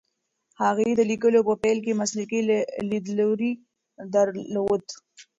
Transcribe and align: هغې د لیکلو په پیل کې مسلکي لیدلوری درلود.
هغې 0.61 0.89
د 0.95 1.01
لیکلو 1.11 1.39
په 1.47 1.53
پیل 1.63 1.77
کې 1.85 1.99
مسلکي 2.01 2.39
لیدلوری 2.89 3.51
درلود. 4.13 4.83